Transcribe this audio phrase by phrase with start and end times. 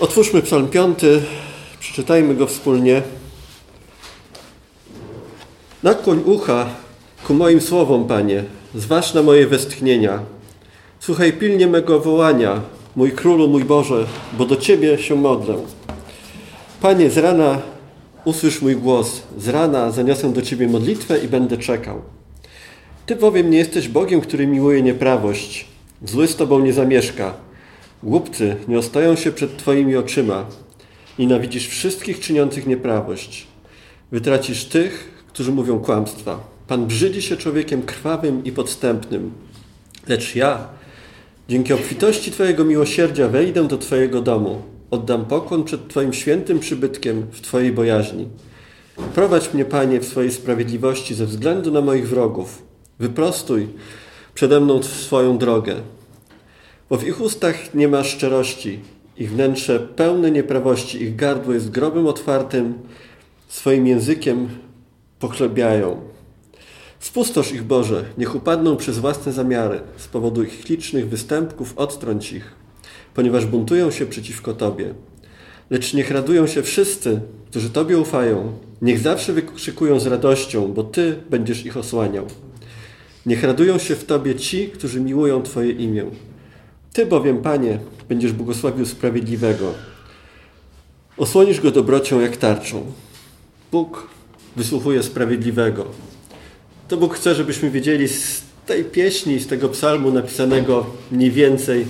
[0.00, 0.98] Otwórzmy Psalm 5,
[1.80, 3.02] przeczytajmy go wspólnie.
[5.82, 6.66] Nakłoń ucha
[7.26, 10.20] ku moim słowom, Panie, zważ na moje westchnienia.
[11.00, 12.60] Słuchaj pilnie mego wołania,
[12.96, 14.06] mój Królu, mój Boże,
[14.38, 15.56] bo do Ciebie się modlę.
[16.80, 17.58] Panie, z rana
[18.24, 22.02] usłysz mój głos, z rana zaniosę do Ciebie modlitwę i będę czekał.
[23.06, 25.66] Ty bowiem nie jesteś Bogiem, który miłuje nieprawość.
[26.04, 27.45] Zły z Tobą nie zamieszka.
[28.02, 30.46] Głupcy nie ostoją się przed Twoimi oczyma.
[31.18, 33.46] Nienawidzisz wszystkich czyniących nieprawość.
[34.12, 36.40] Wytracisz tych, którzy mówią kłamstwa.
[36.68, 39.32] Pan brzydzi się człowiekiem krwawym i podstępnym.
[40.08, 40.68] Lecz ja,
[41.48, 44.62] dzięki obfitości Twojego miłosierdzia, wejdę do Twojego domu.
[44.90, 48.28] Oddam pokłon przed Twoim świętym przybytkiem w Twojej bojaźni.
[49.14, 52.62] Prowadź mnie, Panie, w swojej sprawiedliwości ze względu na moich wrogów.
[52.98, 53.68] Wyprostuj
[54.34, 55.76] przede mną swoją drogę.
[56.90, 58.80] Bo w ich ustach nie ma szczerości,
[59.16, 62.74] ich wnętrze pełne nieprawości, ich gardło jest grobem otwartym,
[63.48, 64.48] swoim językiem
[65.18, 66.00] pochlebiają.
[67.00, 72.54] Spustosz ich, Boże, niech upadną przez własne zamiary, z powodu ich licznych występków odtrąć ich,
[73.14, 74.94] ponieważ buntują się przeciwko Tobie.
[75.70, 81.16] Lecz niech radują się wszyscy, którzy Tobie ufają, niech zawsze wykrzykują z radością, bo Ty
[81.30, 82.26] będziesz ich osłaniał.
[83.26, 86.04] Niech radują się w Tobie ci, którzy miłują Twoje imię.
[86.96, 89.74] Ty bowiem, Panie, będziesz błogosławił sprawiedliwego.
[91.16, 92.92] Osłonisz go dobrocią jak tarczą.
[93.72, 94.08] Bóg
[94.56, 95.86] wysłuchuje sprawiedliwego.
[96.88, 101.86] To Bóg chce, żebyśmy wiedzieli z tej pieśni, z tego psalmu napisanego mniej więcej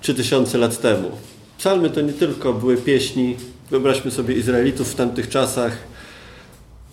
[0.00, 1.10] 3000 lat temu.
[1.58, 3.36] Psalmy to nie tylko były pieśni,
[3.70, 5.76] wyobraźmy sobie Izraelitów w tamtych czasach.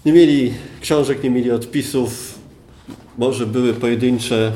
[0.05, 2.39] Nie mieli książek, nie mieli odpisów,
[3.17, 4.51] może były pojedyncze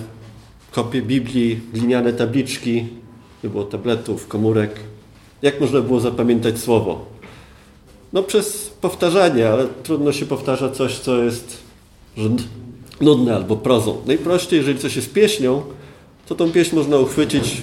[0.76, 2.86] kopie Biblii, gliniane tabliczki,
[3.44, 4.72] nie było tabletów, komórek.
[5.42, 7.06] Jak można było zapamiętać słowo?
[8.14, 11.58] No przez powtarzanie, ale trudno się powtarza coś, co jest
[13.02, 14.02] nudne albo prozą.
[14.06, 15.62] Najprościej, jeżeli coś jest pieśnią,
[16.28, 17.62] to tą pieśń można uchwycić,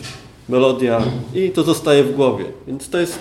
[0.49, 1.03] melodia
[1.35, 2.45] i to zostaje w głowie.
[2.67, 3.19] Więc to jest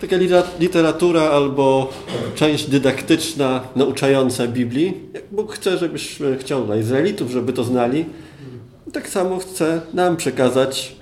[0.00, 0.16] taka
[0.60, 1.90] literatura albo
[2.34, 4.94] część dydaktyczna, nauczająca Biblii.
[5.14, 8.04] Jak Bóg chce, żebyśmy chciał dla Izraelitów, żeby to znali,
[8.92, 10.96] tak samo chce nam przekazać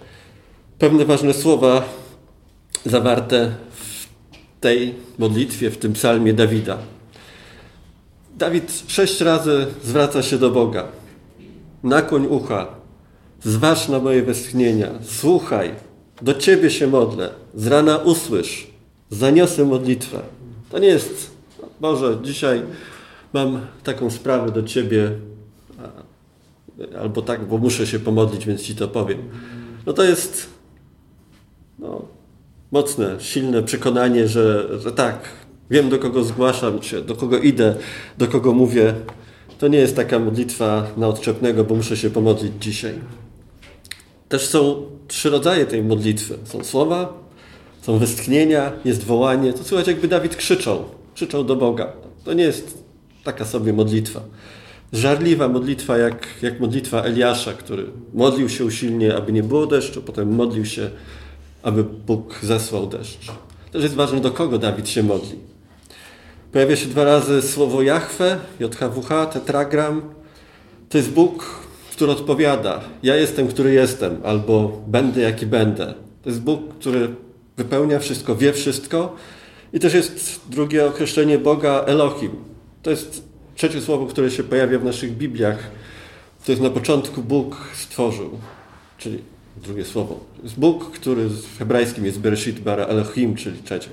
[0.79, 1.85] pewne ważne słowa
[2.85, 4.07] zawarte w
[4.61, 6.79] tej modlitwie, w tym psalmie Dawida.
[8.39, 10.89] Dawid sześć razy zwraca się do Boga.
[11.83, 12.67] Nakłoń ucha,
[13.43, 15.75] zważ na moje westchnienia, słuchaj,
[16.23, 18.67] do Ciebie się modlę, z rana usłysz,
[19.11, 20.21] zaniosę modlitwę.
[20.71, 21.31] To nie jest,
[21.81, 22.63] Boże, dzisiaj
[23.33, 25.11] mam taką sprawę do Ciebie,
[27.01, 29.19] albo tak, bo muszę się pomodlić, więc Ci to powiem.
[29.87, 30.47] No to jest
[31.79, 32.03] no,
[32.73, 35.29] mocne, silne przekonanie, że, że tak,
[35.71, 37.75] wiem do kogo zgłaszam się, do kogo idę,
[38.19, 38.95] do kogo mówię.
[39.59, 42.95] To nie jest taka modlitwa na odczepnego, bo muszę się pomodlić dzisiaj.
[44.29, 46.39] Też są trzy rodzaje tej modlitwy.
[46.45, 47.13] Są słowa,
[47.83, 49.53] są westchnienia, jest wołanie.
[49.53, 51.93] To słychać jakby Dawid krzyczał, krzyczał do Boga.
[52.25, 52.85] To nie jest
[53.25, 54.21] taka sobie modlitwa.
[54.93, 60.35] Żarliwa modlitwa, jak, jak modlitwa Eliasza, który modlił się usilnie, aby nie było deszczu, potem
[60.35, 60.91] modlił się,
[61.63, 63.33] aby Bóg zesłał deszcz.
[63.73, 65.39] Też jest ważne, do kogo Dawid się modli.
[66.53, 70.03] Pojawia się dwa razy słowo Jahwe, JHWH, tetragram.
[70.89, 71.45] To jest Bóg,
[71.93, 72.81] który odpowiada.
[73.03, 75.95] Ja jestem, który jestem, albo będę, jaki będę.
[76.23, 77.09] To jest Bóg, który
[77.57, 79.17] wypełnia wszystko, wie wszystko.
[79.73, 82.31] I też jest drugie określenie Boga Elohim.
[82.83, 83.30] To jest
[83.61, 85.71] trzecie słowo, które się pojawia w naszych Bibliach.
[86.45, 88.31] To jest na początku Bóg stworzył,
[88.99, 89.19] czyli
[89.57, 90.21] drugie słowo.
[90.43, 93.89] Jest Bóg, który w hebrajskim jest Bereshit bara Elohim, czyli trzecie.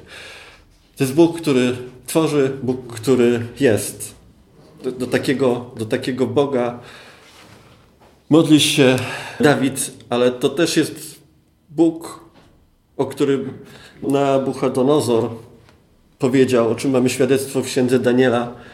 [0.97, 4.16] To jest Bóg, który tworzy, Bóg, który jest.
[4.83, 6.79] Do, do, takiego, do takiego Boga
[8.29, 8.95] modli się
[9.39, 11.19] Dawid, ale to też jest
[11.69, 12.25] Bóg,
[12.97, 13.53] o którym
[14.03, 15.30] Nabuchodonozor
[16.19, 18.67] powiedział, o czym mamy świadectwo w księdze Daniela.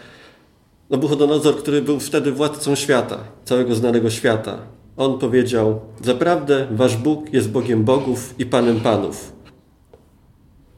[0.94, 4.58] Nabuchodonozor, który był wtedy władcą świata, całego znanego świata.
[4.98, 9.34] On powiedział, zaprawdę wasz Bóg jest Bogiem bogów i Panem panów.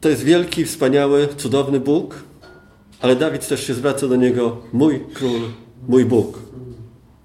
[0.00, 2.14] To jest wielki, wspaniały, cudowny Bóg,
[3.00, 5.40] ale Dawid też się zwraca do niego, mój król,
[5.88, 6.38] mój Bóg.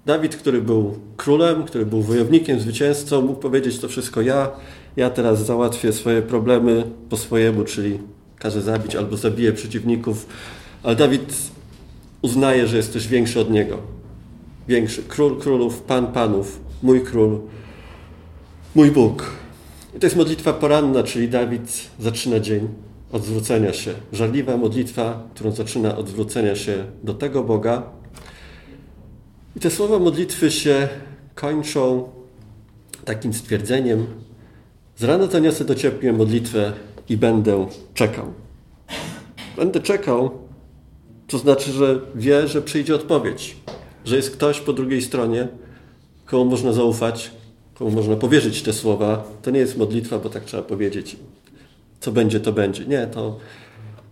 [0.06, 4.50] Dawid, który był królem, który był wojownikiem, zwycięzcą, mógł powiedzieć to wszystko ja,
[4.96, 7.98] ja teraz załatwię swoje problemy po swojemu, czyli
[8.38, 10.26] każę zabić albo zabiję przeciwników.
[10.82, 11.51] Ale Dawid
[12.22, 13.78] uznaje, że jest ktoś większy od niego.
[14.68, 15.02] Większy.
[15.02, 17.40] Król królów, pan panów, mój król,
[18.74, 19.30] mój Bóg.
[19.96, 22.68] I to jest modlitwa poranna, czyli Dawid zaczyna dzień
[23.12, 23.94] od zwrócenia się.
[24.12, 27.82] Żarliwa modlitwa, którą zaczyna od zwrócenia się do tego Boga.
[29.56, 30.88] I te słowa modlitwy się
[31.34, 32.08] kończą
[33.04, 34.06] takim stwierdzeniem:
[34.96, 36.72] Z rana to niosę do Ciebie modlitwę
[37.08, 38.32] i będę czekał.
[39.56, 40.30] Będę czekał,
[41.32, 43.56] to znaczy, że wie, że przyjdzie odpowiedź,
[44.04, 45.48] że jest ktoś po drugiej stronie,
[46.26, 47.30] komu można zaufać,
[47.74, 49.24] komu można powierzyć te słowa.
[49.42, 51.16] To nie jest modlitwa, bo tak trzeba powiedzieć.
[52.00, 52.86] Co będzie, to będzie.
[52.86, 53.38] Nie, to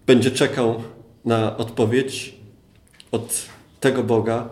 [0.07, 0.83] będzie czekał
[1.25, 2.35] na odpowiedź
[3.13, 3.47] od
[3.81, 4.49] tego Boga.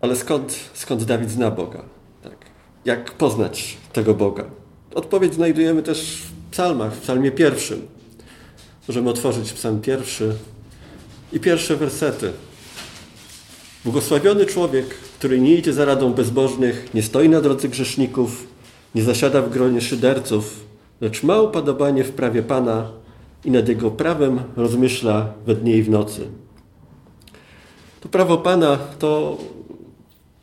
[0.00, 1.84] Ale skąd, skąd Dawid zna Boga?
[2.22, 2.36] Tak.
[2.84, 4.44] Jak poznać tego Boga?
[4.94, 7.97] Odpowiedź znajdujemy też w psalmach, w psalmie pierwszym.
[8.88, 10.34] Możemy otworzyć psalm pierwszy
[11.32, 12.32] i pierwsze wersety.
[13.84, 14.86] Błogosławiony człowiek,
[15.18, 18.46] który nie idzie za radą bezbożnych, nie stoi na drodze grzeszników,
[18.94, 20.64] nie zasiada w gronie szyderców,
[21.00, 22.90] lecz ma upodobanie w prawie Pana
[23.44, 26.20] i nad Jego prawem rozmyśla we dnie i w nocy.
[28.00, 29.38] To prawo Pana to,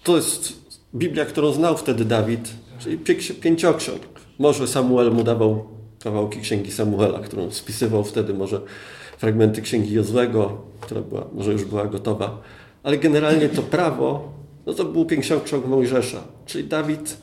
[0.03, 0.53] to jest
[0.95, 2.49] Biblia, którą znał wtedy Dawid,
[2.79, 2.97] czyli
[3.41, 4.01] pięcioksiąg.
[4.39, 5.74] Może Samuel mu dawał
[6.05, 8.61] kawałki księgi Samuela, którą spisywał wtedy, może
[9.17, 12.41] fragmenty księgi Jozłego, która była, może już była gotowa.
[12.83, 14.31] Ale generalnie to prawo,
[14.65, 16.23] no to był pięcioksiąg Mojżesza.
[16.45, 17.17] Czyli Dawid,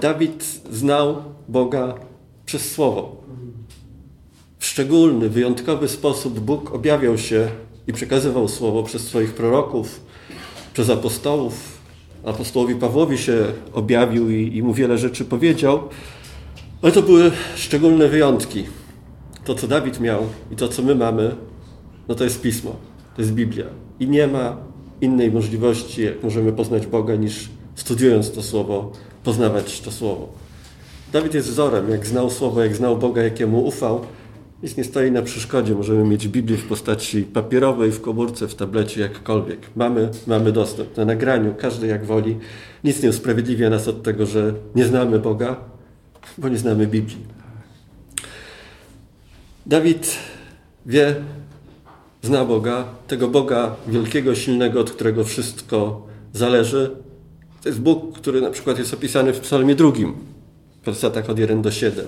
[0.00, 1.16] Dawid znał
[1.48, 1.94] Boga
[2.44, 3.16] przez Słowo.
[4.58, 7.48] W szczególny, wyjątkowy sposób Bóg objawiał się
[7.86, 10.00] i przekazywał Słowo przez swoich proroków,
[10.72, 11.78] przez apostołów.
[12.24, 15.88] Apostołowi Pawłowi się objawił i, i mu wiele rzeczy powiedział.
[16.86, 18.64] Ale to były szczególne wyjątki.
[19.44, 21.36] To, co Dawid miał i to, co my mamy,
[22.08, 22.76] no to jest Pismo,
[23.16, 23.64] to jest Biblia.
[24.00, 24.56] I nie ma
[25.00, 28.92] innej możliwości, jak możemy poznać Boga, niż studiując to Słowo,
[29.24, 30.28] poznawać to Słowo.
[31.12, 34.00] Dawid jest wzorem, jak znał Słowo, jak znał Boga, jakiemu ufał.
[34.62, 35.74] Nic nie stoi na przeszkodzie.
[35.74, 39.60] Możemy mieć Biblię w postaci papierowej, w komórce, w tablecie, jakkolwiek.
[39.76, 42.36] Mamy, mamy dostęp na nagraniu, każdy jak woli.
[42.84, 45.75] Nic nie usprawiedliwia nas od tego, że nie znamy Boga,
[46.38, 47.18] bo nie znamy Biblii.
[49.66, 50.16] Dawid
[50.86, 51.14] wie,
[52.22, 56.96] zna Boga, tego Boga wielkiego, silnego, od którego wszystko zależy.
[57.62, 60.14] To jest Bóg, który na przykład jest opisany w Psalmie drugim,
[60.84, 62.06] wersetach od 1 do 7.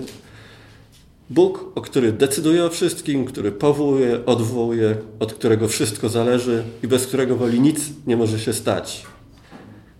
[1.29, 7.07] Bóg, o który decyduje o wszystkim, który powołuje, odwołuje, od którego wszystko zależy i bez
[7.07, 9.05] którego woli nic nie może się stać.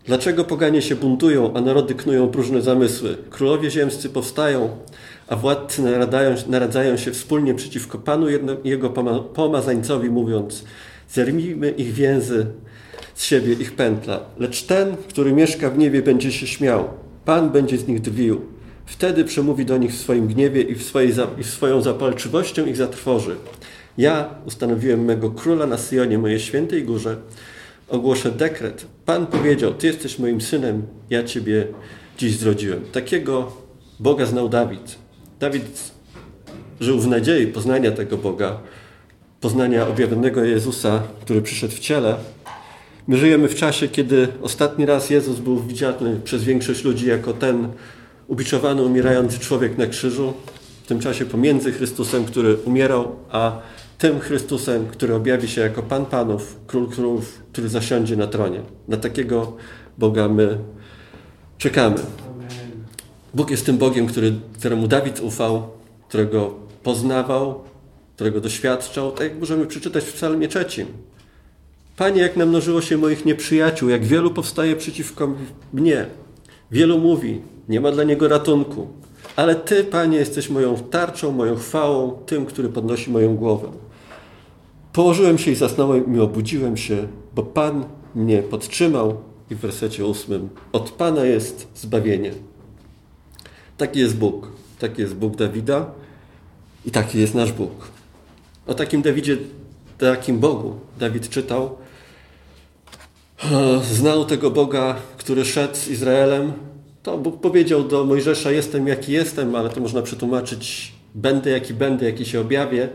[0.05, 3.17] Dlaczego poganie się buntują, a narody knują próżne zamysły?
[3.29, 4.69] Królowie ziemscy powstają,
[5.27, 5.81] a władcy
[6.47, 8.27] naradzają, się wspólnie przeciwko Panu
[8.63, 8.89] Jego
[9.33, 10.63] pomazańcowi, mówiąc
[11.09, 12.45] zermijmy ich więzy
[13.13, 14.19] z siebie, ich pętla.
[14.37, 16.87] Lecz ten, który mieszka w niebie, będzie się śmiał.
[17.25, 18.41] Pan będzie z nich drwił.
[18.85, 23.35] Wtedy przemówi do nich w swoim gniewie i, w swojej, i swoją zapalczywością ich zatrwoży.
[23.97, 27.17] Ja ustanowiłem mego króla na Syjonie, mojej świętej górze,
[27.89, 28.85] ogłoszę dekret.
[29.05, 31.67] Pan powiedział, Ty jesteś moim synem, ja Ciebie
[32.17, 32.81] dziś zrodziłem.
[32.91, 33.51] Takiego
[33.99, 34.95] Boga znał Dawid.
[35.39, 35.91] Dawid
[36.79, 38.59] żył w nadziei poznania tego Boga,
[39.41, 42.15] poznania objawionego Jezusa, który przyszedł w ciele.
[43.07, 47.67] My żyjemy w czasie, kiedy ostatni raz Jezus był widziany przez większość ludzi jako ten
[48.27, 50.33] ubiczowany, umierający człowiek na krzyżu.
[50.83, 53.61] W tym czasie pomiędzy Chrystusem, który umierał, a
[53.99, 58.61] tym Chrystusem, który objawi się jako Pan Panów, Król Królów, który zasiądzie na tronie.
[58.87, 59.57] Na takiego
[59.97, 60.57] Boga my
[61.57, 61.97] czekamy.
[63.33, 65.67] Bóg jest tym Bogiem, który, któremu Dawid ufał,
[66.07, 66.53] którego
[66.83, 67.63] poznawał,
[68.15, 70.87] którego doświadczał, tak jak możemy przeczytać w psalmie trzecim.
[71.97, 75.33] Panie, jak namnożyło się moich nieprzyjaciół, jak wielu powstaje przeciwko
[75.73, 76.05] mnie.
[76.71, 78.87] Wielu mówi, nie ma dla niego ratunku.
[79.35, 83.88] Ale Ty, Panie, jesteś moją tarczą, moją chwałą, tym, który podnosi moją głowę.
[84.93, 89.17] Położyłem się i zasnąłem i obudziłem się, bo Pan mnie podtrzymał.
[89.51, 92.31] I w wersecie ósmym, od Pana jest zbawienie.
[93.77, 94.51] Taki jest Bóg.
[94.79, 95.91] Taki jest Bóg Dawida
[96.85, 97.71] i taki jest nasz Bóg.
[98.67, 99.37] O takim Dawidzie,
[99.97, 101.77] takim Bogu Dawid czytał.
[103.93, 106.53] Znał tego Boga, który szedł z Izraelem.
[107.03, 112.05] To Bóg powiedział do Mojżesza: Jestem jaki jestem, ale to można przetłumaczyć: Będę jaki będę,
[112.05, 112.89] jaki się objawię.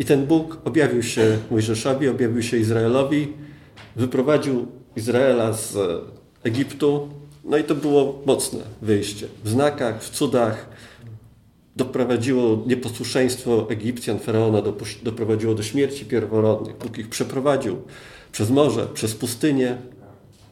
[0.00, 3.32] I ten Bóg objawił się Mojżeszowi, objawił się Izraelowi,
[3.96, 4.66] wyprowadził
[4.96, 5.76] Izraela z
[6.42, 7.08] Egiptu.
[7.44, 9.26] No i to było mocne wyjście.
[9.44, 10.68] W znakach, w cudach
[11.76, 14.62] doprowadziło nieposłuszeństwo Egipcjan, Faraona
[15.02, 16.76] doprowadziło do śmierci pierworodnych.
[16.78, 17.76] Bóg ich przeprowadził
[18.32, 19.76] przez morze, przez pustynię.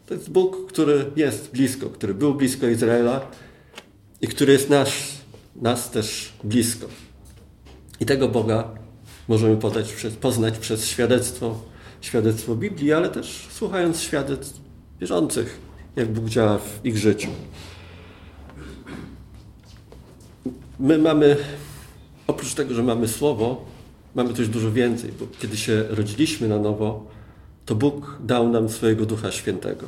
[0.07, 3.21] To jest Bóg, który jest blisko, który był blisko Izraela
[4.21, 5.13] i który jest nasz,
[5.57, 6.87] nas też blisko.
[8.01, 8.79] I tego Boga
[9.29, 11.61] możemy podać, poznać przez świadectwo,
[12.01, 14.61] świadectwo Biblii, ale też słuchając świadectw
[15.01, 15.59] wierzących,
[15.97, 17.29] jak Bóg działa w ich życiu.
[20.81, 21.37] My mamy,
[22.27, 23.65] oprócz tego, że mamy Słowo,
[24.15, 27.07] mamy też dużo więcej, bo kiedy się rodziliśmy na nowo,
[27.67, 29.87] to Bóg dał nam swojego Ducha Świętego.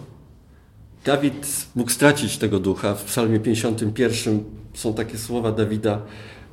[1.05, 2.95] Dawid mógł stracić tego ducha.
[2.95, 4.45] W Psalmie 51
[4.75, 6.03] są takie słowa Dawida,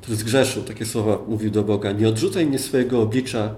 [0.08, 3.54] który zgrzeszył, takie słowa mówił do Boga: Nie odrzucaj mnie swojego oblicza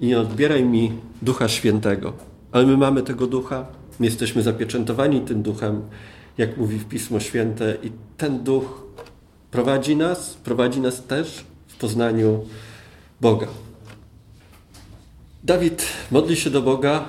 [0.00, 0.92] i nie odbieraj mi
[1.22, 2.12] ducha świętego.
[2.52, 3.66] Ale my mamy tego ducha,
[4.00, 5.82] my jesteśmy zapieczętowani tym duchem,
[6.38, 8.86] jak mówi w Pismo Święte, i ten duch
[9.50, 12.44] prowadzi nas, prowadzi nas też w poznaniu
[13.20, 13.46] Boga.
[15.44, 17.04] Dawid modli się do Boga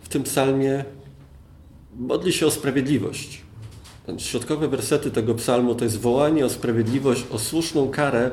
[0.00, 0.84] w tym psalmie,
[1.96, 3.42] modli się o sprawiedliwość.
[4.16, 8.30] Środkowe wersety tego psalmu to jest wołanie o sprawiedliwość, o słuszną karę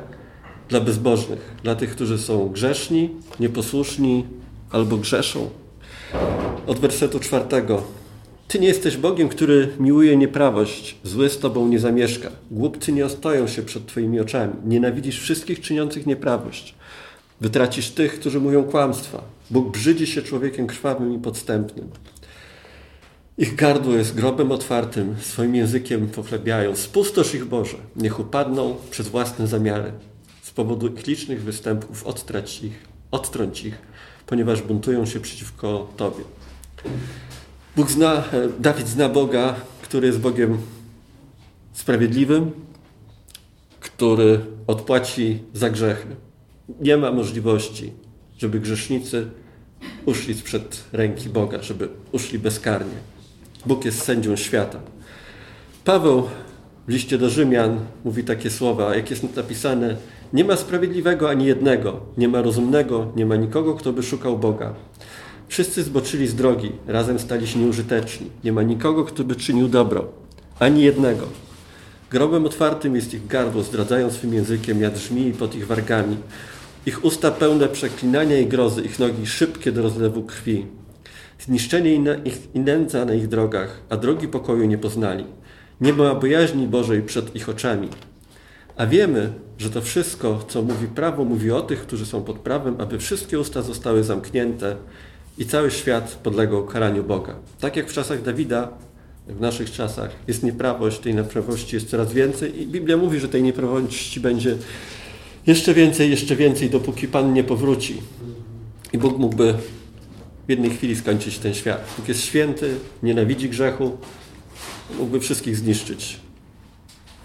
[0.68, 4.24] dla bezbożnych, dla tych, którzy są grzeszni, nieposłuszni
[4.70, 5.50] albo grzeszą.
[6.66, 7.82] Od wersetu czwartego.
[8.48, 12.30] Ty nie jesteś Bogiem, który miłuje nieprawość, zły z Tobą nie zamieszka.
[12.50, 14.52] Głupcy nie ostoją się przed Twoimi oczami.
[14.64, 16.74] Nienawidzisz wszystkich czyniących nieprawość.
[17.40, 19.22] Wytracisz tych, którzy mówią kłamstwa.
[19.50, 21.88] Bóg brzydzi się człowiekiem krwawym i podstępnym.
[23.38, 26.76] Ich gardło jest grobem otwartym, swoim językiem pochlebiają.
[26.76, 29.92] Spustosz ich Boże, niech upadną przez własne zamiary.
[30.42, 33.78] Z powodu ich licznych występów odtrać ich, odtrąć ich,
[34.26, 36.24] ponieważ buntują się przeciwko Tobie.
[37.76, 38.24] Bóg zna,
[38.58, 40.58] Dawid zna Boga, który jest Bogiem
[41.72, 42.50] sprawiedliwym,
[43.80, 46.16] który odpłaci za grzechy.
[46.80, 47.92] Nie ma możliwości,
[48.38, 49.30] żeby grzesznicy
[50.06, 53.15] uszli sprzed ręki Boga, żeby uszli bezkarnie.
[53.66, 54.78] Bóg jest sędzią świata.
[55.84, 56.22] Paweł
[56.88, 59.96] w liście do Rzymian mówi takie słowa, jak jest napisane:
[60.32, 64.74] Nie ma sprawiedliwego ani jednego, nie ma rozumnego, nie ma nikogo, kto by szukał Boga.
[65.48, 68.30] Wszyscy zboczyli z drogi, razem stali się nieużyteczni.
[68.44, 70.08] Nie ma nikogo, kto by czynił dobro,
[70.58, 71.26] ani jednego.
[72.10, 76.16] Grobem otwartym jest ich gardło, zdradzają swym językiem jad żmii pod ich wargami.
[76.86, 80.66] Ich usta pełne przeklinania i grozy, ich nogi szybkie do rozlewu krwi.
[81.38, 82.02] Zniszczenie i,
[82.54, 85.24] i nędza na ich drogach, a drogi pokoju nie poznali.
[85.80, 87.88] Nie ma bojaźni Bożej przed ich oczami.
[88.76, 92.76] A wiemy, że to wszystko, co mówi prawo, mówi o tych, którzy są pod prawem,
[92.78, 94.76] aby wszystkie usta zostały zamknięte
[95.38, 97.34] i cały świat podlegał karaniu Boga.
[97.60, 98.68] Tak jak w czasach Dawida,
[99.28, 103.42] w naszych czasach jest nieprawość, tej nieprawości jest coraz więcej i Biblia mówi, że tej
[103.42, 104.56] nieprawości będzie
[105.46, 108.02] jeszcze więcej, jeszcze więcej, dopóki Pan nie powróci.
[108.92, 109.54] I Bóg mógłby
[110.46, 111.94] w jednej chwili skończyć ten świat.
[111.96, 113.98] Bóg jest święty, nienawidzi grzechu,
[114.98, 116.20] mógłby wszystkich zniszczyć.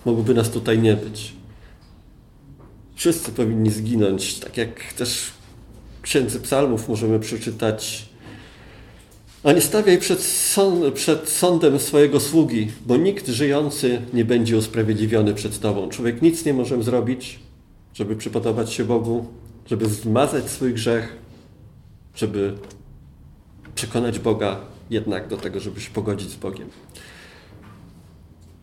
[0.06, 1.34] Mógłby nas tutaj nie być.
[2.96, 5.32] Wszyscy powinni zginąć, tak jak też
[6.00, 8.12] w Księdze Psalmów możemy przeczytać
[9.44, 15.34] a nie stawiaj przed, sąd, przed, sądem swojego sługi, bo nikt żyjący nie będzie usprawiedliwiony
[15.34, 15.90] przed Tobą.
[15.90, 17.40] Człowiek nic nie może zrobić,
[17.94, 19.26] żeby przypodobać się Bogu,
[19.66, 21.16] żeby zmazać swój grzech,
[22.16, 22.54] żeby
[23.76, 24.58] przekonać Boga
[24.90, 26.70] jednak do tego, żeby się pogodzić z Bogiem.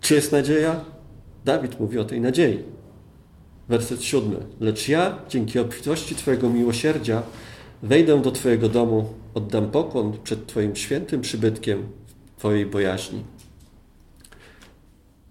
[0.00, 0.80] Czy jest nadzieja?
[1.44, 2.62] Dawid mówi o tej nadziei.
[3.68, 4.36] Werset siódmy.
[4.60, 7.22] Lecz ja, dzięki obfitości Twojego miłosierdzia,
[7.82, 11.88] wejdę do Twojego domu, oddam pokłon przed Twoim świętym przybytkiem
[12.36, 13.24] Twojej bojaźni.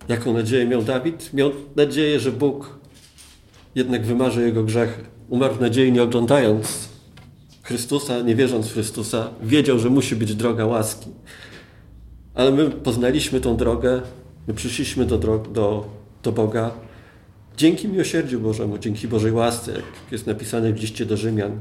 [0.07, 1.33] Jaką nadzieję miał Dawid?
[1.33, 2.79] Miał nadzieję, że Bóg
[3.75, 5.03] jednak wymarzy jego grzechy.
[5.29, 6.89] Umarł w nadziei nie oglądając
[7.67, 11.09] Chrystusa, nie wierząc w Chrystusa, wiedział, że musi być droga łaski.
[12.33, 14.01] Ale my poznaliśmy tą drogę,
[14.47, 15.85] my przyszliśmy do, do,
[16.23, 16.71] do Boga
[17.57, 21.59] dzięki miłosierdziu Bożemu, dzięki Bożej łasce, jak jest napisane w liście do Rzymian.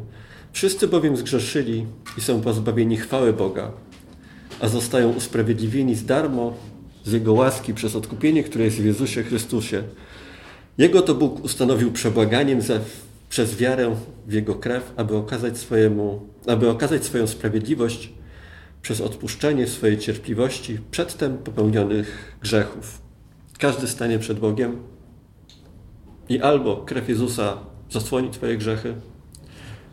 [0.53, 1.87] Wszyscy bowiem zgrzeszyli
[2.19, 3.73] i są pozbawieni chwały Boga,
[4.61, 6.55] a zostają usprawiedliwieni z darmo
[7.05, 9.83] z Jego łaski przez odkupienie, które jest w Jezusie Chrystusie.
[10.79, 12.81] Jego to Bóg ustanowił przebłaganiem za
[13.29, 18.13] przez wiarę w Jego krew, aby okazać, swojemu, aby okazać swoją sprawiedliwość
[18.83, 23.03] przez odpuszczenie swojej cierpliwości przedtem popełnionych grzechów.
[23.59, 24.83] Każdy stanie przed Bogiem
[26.29, 27.59] i albo krew Jezusa
[27.91, 28.95] zasłoni Twoje grzechy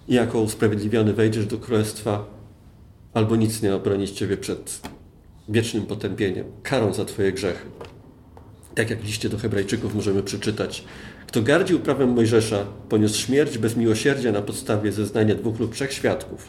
[0.07, 2.25] i jako usprawiedliwiony wejdziesz do Królestwa,
[3.13, 4.81] albo nic nie obroni Ciebie przed
[5.49, 7.65] wiecznym potępieniem, karą za Twoje grzechy.
[8.75, 10.83] Tak jak liście do Hebrajczyków możemy przeczytać,
[11.27, 16.47] kto gardził prawem Mojżesza, poniósł śmierć bez miłosierdzia na podstawie zeznania dwóch lub trzech świadków.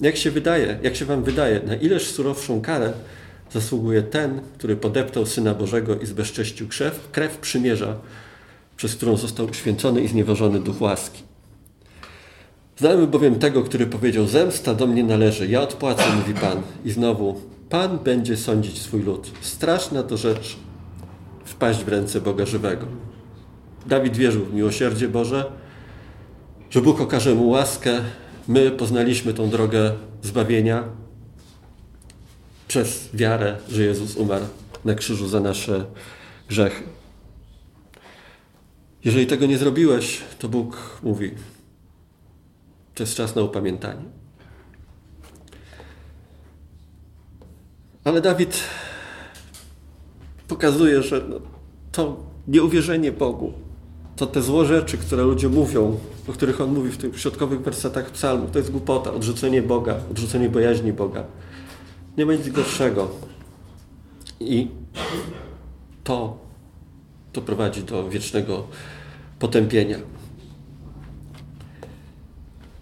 [0.00, 2.92] Jak się wydaje, jak się wam wydaje, na ileż surowszą karę
[3.52, 7.96] zasługuje ten, który podeptał Syna Bożego i zbezcześcił krew, krew przymierza,
[8.76, 11.22] przez którą został uświęcony i znieważony duch łaski.
[12.76, 16.62] Znamy bowiem tego, który powiedział: Zemsta do mnie należy, ja odpłacę, mówi Pan.
[16.84, 19.30] I znowu, Pan będzie sądzić swój lud.
[19.40, 20.56] Straszna to rzecz
[21.52, 22.86] wpaść w ręce Boga żywego.
[23.86, 25.52] Dawid wierzył w miłosierdzie Boże,
[26.70, 28.00] że Bóg okaże mu łaskę.
[28.48, 29.92] My poznaliśmy tą drogę
[30.22, 30.84] zbawienia
[32.68, 34.44] przez wiarę, że Jezus umarł
[34.84, 35.84] na krzyżu za nasze
[36.48, 36.82] grzechy.
[39.04, 41.30] Jeżeli tego nie zrobiłeś, to Bóg mówi:
[42.94, 44.04] To jest czas na upamiętanie.
[48.04, 48.60] Ale Dawid
[50.52, 51.36] pokazuje, że no,
[51.92, 52.16] to
[52.48, 53.52] nieuwierzenie Bogu,
[54.16, 58.10] to te złe rzeczy, które ludzie mówią, o których on mówi w tych środkowych wersetach
[58.10, 61.24] psalmu, to jest głupota, odrzucenie Boga, odrzucenie bojaźni Boga.
[62.16, 63.08] Nie ma nic gorszego.
[64.40, 64.68] I
[66.04, 66.36] to,
[67.32, 68.66] to prowadzi do wiecznego
[69.38, 69.98] potępienia.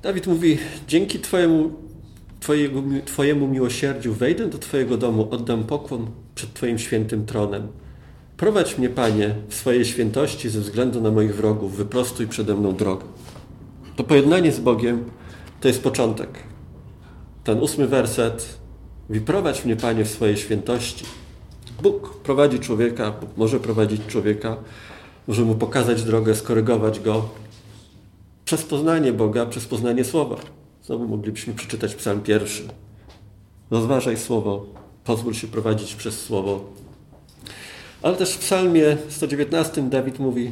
[0.02, 0.58] Dawid mówi:
[0.88, 1.70] Dzięki Twojemu,
[2.40, 6.06] twojego, twojemu miłosierdziu wejdę do Twojego domu, oddam pokłon
[6.40, 7.68] przed Twoim świętym tronem.
[8.36, 13.04] Prowadź mnie, Panie, w swojej świętości ze względu na moich wrogów, wyprostuj przede mną drogę.
[13.96, 15.04] To pojednanie z Bogiem
[15.60, 16.28] to jest początek.
[17.44, 18.58] Ten ósmy werset
[19.08, 21.04] mówi: Prowadź mnie, Panie, w swojej świętości.
[21.82, 24.56] Bóg prowadzi człowieka, Bóg może prowadzić człowieka,
[25.28, 27.28] może mu pokazać drogę, skorygować go
[28.44, 30.36] przez poznanie Boga, przez poznanie Słowa.
[30.82, 32.68] Znowu moglibyśmy przeczytać Psalm pierwszy.
[33.70, 34.66] Rozważaj Słowo,
[35.10, 36.64] pozwól się prowadzić przez Słowo.
[38.02, 40.50] Ale też w Psalmie 119 Dawid mówi,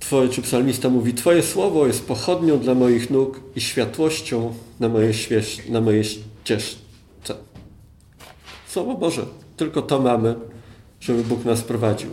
[0.00, 5.14] Twoje, czy psalmista mówi, Twoje Słowo jest pochodnią dla moich nóg i światłością na mojej,
[5.14, 7.34] śwież, na mojej ścieżce.
[8.68, 9.26] Słowo Boże,
[9.56, 10.34] tylko to mamy,
[11.00, 12.10] żeby Bóg nas prowadził.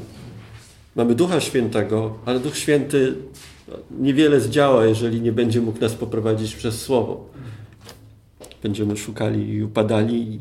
[0.95, 3.15] Mamy Ducha Świętego, ale Duch Święty
[3.99, 7.29] niewiele zdziała, jeżeli nie będzie mógł nas poprowadzić przez Słowo.
[8.63, 10.39] Będziemy szukali i upadali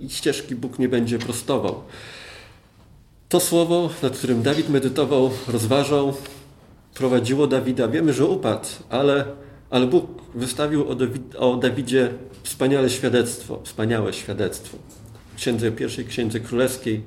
[0.00, 1.82] i, ścieżki Bóg nie będzie prostował.
[3.28, 6.14] To słowo, nad którym Dawid medytował, rozważał,
[6.94, 7.88] prowadziło Dawida.
[7.88, 9.24] Wiemy, że upadł, ale,
[9.70, 14.78] ale Bóg wystawił o, Dawid, o Dawidzie wspaniałe świadectwo, wspaniałe świadectwo.
[15.32, 17.04] W księdze, pierwszej księdze królewskiej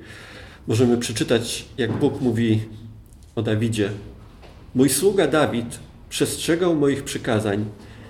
[0.66, 2.62] możemy przeczytać, jak Bóg mówi
[3.34, 3.90] o Dawidzie.
[4.74, 5.78] Mój sługa Dawid
[6.08, 7.64] przestrzegał moich przykazań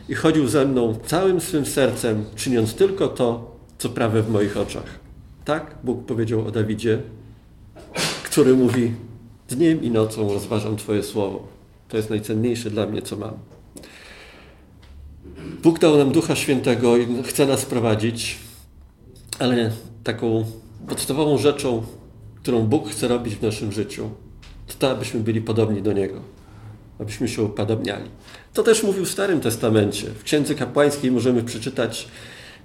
[0.09, 3.54] i chodził ze mną całym swym sercem, czyniąc tylko to,
[3.85, 4.99] co prawe w moich oczach.
[5.45, 7.03] Tak Bóg powiedział o Dawidzie,
[8.25, 8.93] który mówi:
[9.49, 11.49] Dniem i nocą rozważam Twoje słowo.
[11.89, 13.35] To jest najcenniejsze dla mnie, co mam.
[15.63, 18.39] Bóg dał nam Ducha Świętego i chce nas prowadzić,
[19.39, 19.71] ale
[20.05, 20.45] taką
[20.89, 21.83] podstawową rzeczą,
[22.43, 24.11] którą Bóg chce robić w naszym życiu,
[24.67, 26.21] to to, abyśmy byli podobni do Niego,
[26.99, 28.11] abyśmy się upodobniali.
[28.53, 30.07] To też mówił w Starym Testamencie.
[30.07, 32.09] W Księdze Kapłańskiej możemy przeczytać,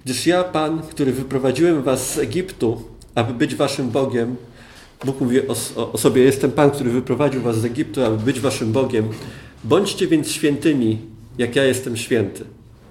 [0.04, 2.82] gdyż ja, Pan, który wyprowadziłem was z Egiptu,
[3.14, 4.36] aby być waszym Bogiem,
[5.04, 5.54] Bóg mówi o,
[5.92, 9.08] o, sobie, jestem Pan, który wyprowadził was z Egiptu, aby być waszym Bogiem.
[9.64, 10.98] Bądźcie więc świętymi,
[11.38, 12.44] jak ja jestem święty.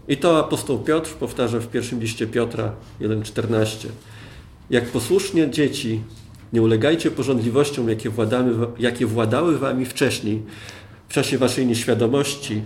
[0.08, 3.88] I to apostoł Piotr powtarza w pierwszym liście Piotra 1,14.
[4.70, 6.02] Jak posłusznie dzieci,
[6.54, 10.42] nie ulegajcie porządliwościom, jakie, władamy, jakie władały wami wcześniej,
[11.10, 12.62] w czasie waszej nieświadomości,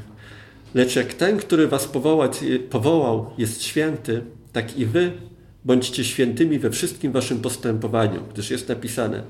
[0.73, 2.29] lecz jak ten, który was powołał,
[2.69, 4.21] powołał jest święty,
[4.53, 5.11] tak i wy
[5.65, 9.23] bądźcie świętymi we wszystkim waszym postępowaniu, gdyż jest napisane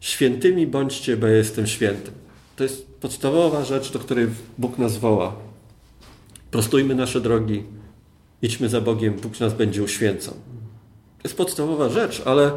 [0.00, 2.14] świętymi bądźcie, bo ja jestem świętym.
[2.56, 4.26] To jest podstawowa rzecz, do której
[4.58, 5.36] Bóg nas woła.
[6.50, 7.62] Prostujmy nasze drogi,
[8.42, 10.34] idźmy za Bogiem, Bóg nas będzie uświęcał.
[11.18, 12.52] To jest podstawowa rzecz, ale,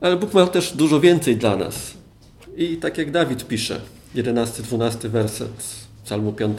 [0.00, 1.94] ale Bóg ma też dużo więcej dla nas.
[2.56, 3.80] I tak jak Dawid pisze,
[4.14, 6.58] 11-12 werset Psalmu 5.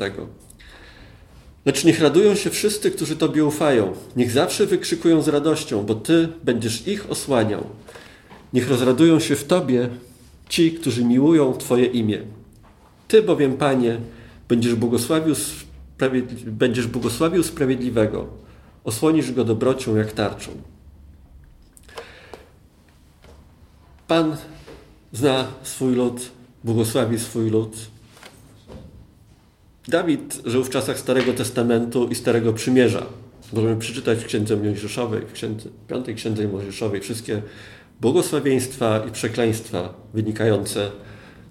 [1.66, 3.94] Lecz niech radują się wszyscy, którzy Tobie ufają.
[4.16, 7.64] Niech zawsze wykrzykują z radością, bo Ty będziesz ich osłaniał.
[8.54, 9.90] Niech rozradują się w Tobie
[10.50, 12.22] ci, którzy miłują Twoje imię.
[13.08, 13.98] Ty bowiem, Panie,
[14.50, 18.28] będziesz błogosławił, sprawiedli będziesz błogosławił sprawiedliwego.
[18.84, 20.52] Osłonisz go dobrocią jak tarczą.
[24.08, 24.38] Pan
[25.14, 26.32] zna swój lud,
[26.64, 27.93] błogosławi swój lud.
[29.88, 33.06] Dawid żył w czasach Starego Testamentu i Starego Przymierza.
[33.54, 37.42] Możemy przeczytać w Księdze Mojżeszowej, w księdze, Piątej Księdze Mojżeszowej wszystkie
[38.02, 40.92] błogosławieństwa i przekleństwa wynikające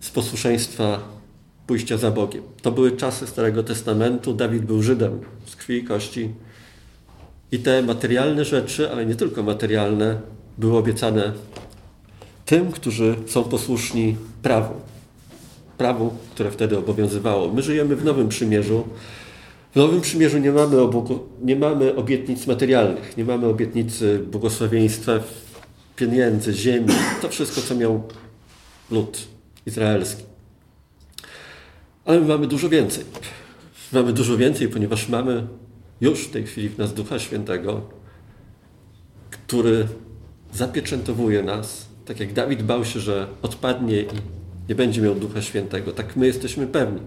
[0.00, 1.00] z posłuszeństwa
[1.66, 2.42] pójścia za Bogiem.
[2.62, 4.34] To były czasy Starego Testamentu.
[4.34, 6.30] Dawid był Żydem z krwi i kości.
[7.52, 10.20] I te materialne rzeczy, ale nie tylko materialne,
[10.58, 11.32] były obiecane
[12.46, 14.91] tym, którzy są posłuszni prawu.
[15.82, 17.52] Prawu, które wtedy obowiązywało.
[17.52, 18.84] My żyjemy w Nowym Przymierzu.
[19.72, 20.76] W Nowym Przymierzu nie mamy,
[21.42, 25.12] nie mamy obietnic materialnych, nie mamy obietnicy błogosławieństwa
[25.96, 28.02] pieniędzy, ziemi, to wszystko, co miał
[28.90, 29.18] lud
[29.66, 30.22] izraelski.
[32.04, 33.04] Ale my mamy dużo więcej.
[33.92, 35.46] Mamy dużo więcej, ponieważ mamy
[36.00, 37.80] już w tej chwili w nas Ducha Świętego,
[39.30, 39.88] który
[40.52, 45.92] zapieczętowuje nas, tak jak Dawid bał się, że odpadnie i nie będzie miał Ducha Świętego,
[45.92, 47.00] tak my jesteśmy pewni.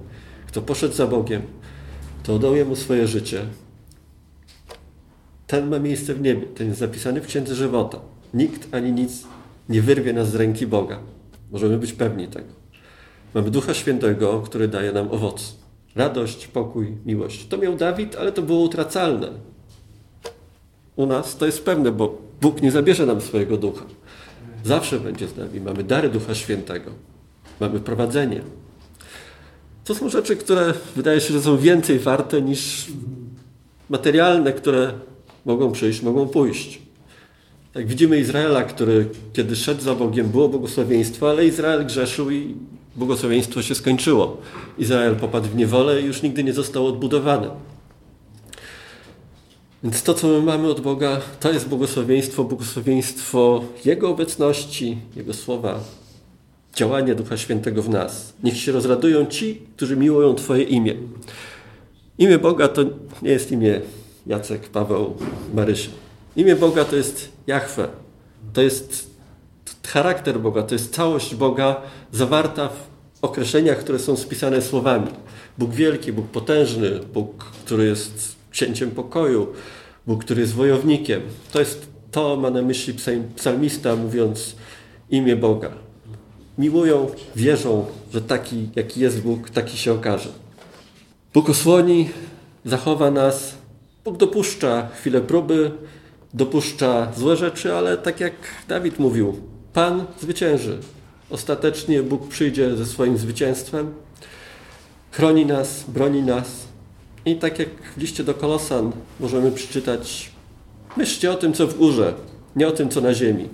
[0.47, 1.41] Kto poszedł za Bogiem,
[2.23, 3.45] to oddał Jemu swoje życie.
[5.47, 7.99] Ten ma miejsce w niebie, ten jest zapisany w Księdze Żywota.
[8.33, 9.23] Nikt ani nic
[9.69, 10.99] nie wyrwie nas z ręki Boga.
[11.51, 12.53] Możemy być pewni tego.
[13.33, 15.55] Mamy Ducha Świętego, który daje nam owoc.
[15.95, 17.47] Radość, pokój, miłość.
[17.47, 19.29] To miał Dawid, ale to było utracalne.
[20.95, 23.85] U nas to jest pewne, bo Bóg nie zabierze nam swojego ducha.
[24.63, 25.61] Zawsze będzie z nami.
[25.61, 26.91] Mamy dary Ducha Świętego.
[27.59, 28.41] Mamy prowadzenie.
[29.83, 32.87] To są rzeczy, które wydaje się, że są więcej warte niż
[33.89, 34.93] materialne, które
[35.45, 36.79] mogą przyjść, mogą pójść.
[37.73, 42.55] Tak widzimy Izraela, który kiedy szedł za Bogiem, było błogosławieństwo, ale Izrael grzeszył i
[42.95, 44.37] błogosławieństwo się skończyło.
[44.77, 47.49] Izrael popadł w niewolę i już nigdy nie został odbudowany.
[49.83, 55.79] Więc to, co my mamy od Boga, to jest błogosławieństwo, błogosławieństwo Jego obecności, Jego słowa,
[56.75, 58.33] działanie Ducha Świętego w nas.
[58.43, 60.95] Niech się rozradują ci, którzy miłują Twoje imię.
[62.17, 62.81] Imię Boga to
[63.21, 63.81] nie jest imię
[64.27, 65.15] Jacek, Paweł,
[65.53, 65.89] Marysia.
[66.35, 67.87] Imię Boga to jest Jahwe.
[68.53, 69.15] To jest
[69.87, 75.07] charakter Boga, to jest całość Boga zawarta w określeniach, które są spisane słowami.
[75.57, 79.47] Bóg wielki, Bóg potężny, Bóg, który jest księciem pokoju,
[80.07, 81.21] Bóg, który jest wojownikiem.
[81.51, 82.93] To jest to ma na myśli
[83.35, 84.55] psalmista, mówiąc
[85.09, 85.84] imię Boga.
[86.57, 90.29] Miłują, wierzą, że taki, jaki jest Bóg, taki się okaże.
[91.33, 92.09] Bóg osłoni,
[92.65, 93.55] zachowa nas.
[94.05, 95.71] Bóg dopuszcza chwilę próby,
[96.33, 98.33] dopuszcza złe rzeczy, ale tak jak
[98.67, 99.39] Dawid mówił,
[99.73, 100.77] Pan zwycięży.
[101.29, 103.93] Ostatecznie Bóg przyjdzie ze swoim zwycięstwem,
[105.11, 106.67] chroni nas, broni nas.
[107.25, 110.31] I tak jak w liście do Kolosan możemy przeczytać,
[110.97, 112.13] myślcie o tym, co w górze,
[112.55, 113.49] nie o tym, co na ziemi.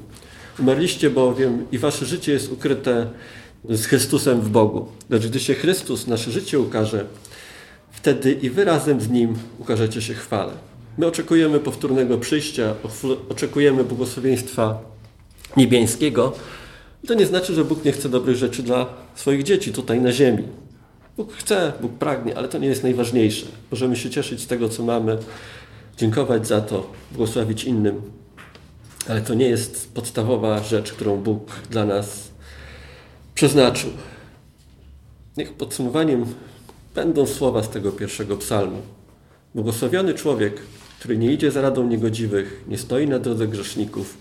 [0.60, 3.08] Umarliście bowiem i wasze życie jest ukryte
[3.70, 4.88] z Chrystusem w Bogu.
[5.10, 7.06] Lecz gdy się Chrystus, nasze życie ukaże,
[7.92, 10.54] wtedy i wy razem z Nim ukażecie się chwale.
[10.98, 12.76] My oczekujemy powtórnego przyjścia,
[13.30, 14.82] oczekujemy błogosławieństwa
[15.58, 16.34] niebiańskiego.
[17.08, 18.86] To nie znaczy, że Bóg nie chce dobrych rzeczy dla
[19.16, 20.44] swoich dzieci tutaj na ziemi.
[21.18, 23.46] Bóg chce, Bóg pragnie, ale to nie jest najważniejsze.
[23.72, 25.18] Możemy się cieszyć z tego, co mamy,
[25.98, 28.02] dziękować za to, błogosławić innym,
[29.10, 32.32] ale to nie jest podstawowa rzecz, którą Bóg dla nas
[33.36, 33.90] przeznaczył.
[35.38, 36.26] Niech podsumowaniem
[36.96, 38.82] będą słowa z tego pierwszego psalmu.
[39.56, 40.62] Błogosławiony człowiek,
[41.00, 44.18] który nie idzie za radą niegodziwych, nie stoi na drodze grzeszników,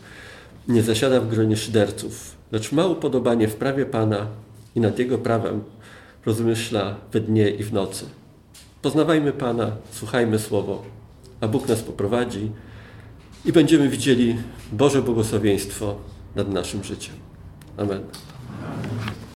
[0.69, 4.27] nie zasiada w gronie szyderców, lecz ma upodobanie w prawie Pana
[4.75, 5.65] i nad Jego prawem
[6.27, 8.05] rozmyśla we dnie i w nocy.
[8.83, 10.83] Poznawajmy Pana, słuchajmy Słowo,
[11.41, 12.51] a Bóg nas poprowadzi
[13.45, 14.37] i będziemy widzieli
[14.73, 15.97] Boże błogosławieństwo
[16.37, 17.15] nad naszym życiem.
[17.77, 18.03] Amen.